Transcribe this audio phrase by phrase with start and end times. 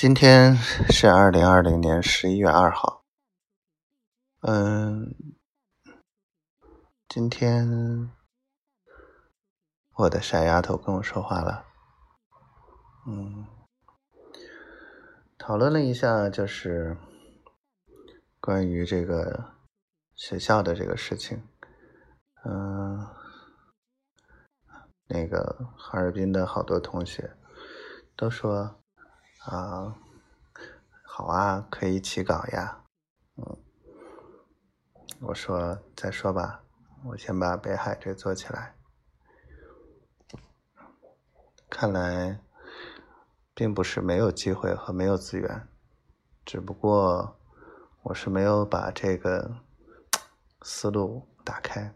[0.00, 3.04] 今天是二零二零年十一月二号。
[4.40, 5.14] 嗯，
[7.06, 8.10] 今天
[9.96, 11.66] 我的傻丫头跟我说话了。
[13.06, 13.44] 嗯，
[15.36, 16.96] 讨论了一下，就是
[18.40, 19.52] 关于这个
[20.14, 21.46] 学校的这个事情。
[22.46, 23.06] 嗯，
[25.08, 27.36] 那个哈尔滨的好多同学
[28.16, 28.79] 都说。
[29.44, 29.96] 啊，
[31.02, 32.82] 好啊，可以一起搞呀。
[33.36, 33.56] 嗯，
[35.20, 36.62] 我说再说吧，
[37.06, 38.74] 我先把北海这做起来。
[41.70, 42.40] 看来
[43.54, 45.68] 并不是没有机会和没有资源，
[46.44, 47.38] 只不过
[48.02, 49.56] 我是没有把这个
[50.60, 51.94] 思路打开。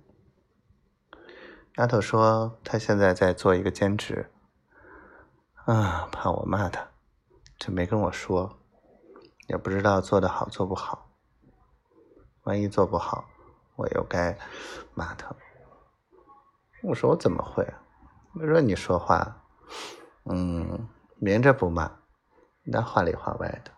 [1.76, 4.30] 丫头说她现在在做一个兼职，
[5.66, 6.93] 啊，怕我骂她。
[7.64, 8.58] 就没跟我说，
[9.48, 11.10] 也不知道做的好做不好。
[12.42, 13.24] 万一做不好，
[13.76, 14.36] 我又该
[14.92, 15.34] 骂他。
[16.82, 17.66] 我说我怎么会？
[18.34, 19.46] 我说你说话，
[20.24, 21.90] 嗯，明着不骂，
[22.64, 23.70] 那话里话外的。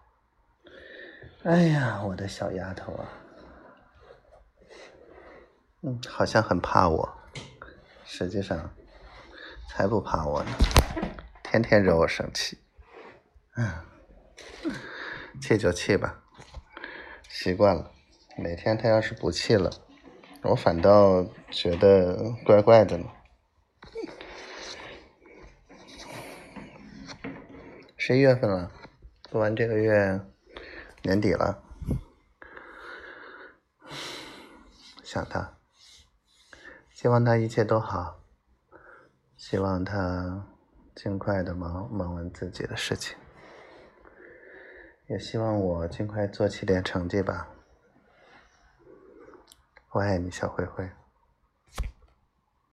[1.45, 3.07] 哎呀，我的小丫头啊，
[5.83, 7.09] 嗯，好像很怕我，
[8.05, 8.69] 实际上
[9.69, 10.51] 才不怕我呢，
[11.45, 12.59] 天天惹我生气。
[13.57, 13.73] 嗯，
[15.41, 16.23] 气就气吧，
[17.29, 17.91] 习惯了。
[18.37, 19.71] 哪天他要是不气了，
[20.43, 23.07] 我反倒觉得怪怪的呢。
[27.97, 28.71] 十一月份了，
[29.31, 30.21] 过完这个月，
[31.03, 31.63] 年底了，
[35.03, 35.57] 想他，
[36.93, 38.21] 希望他一切都好，
[39.37, 40.47] 希望他
[40.95, 43.17] 尽快的忙忙完自己的事情。
[45.09, 47.49] 也希望我尽快做起点成绩吧。
[49.93, 50.91] 我爱你，小灰灰。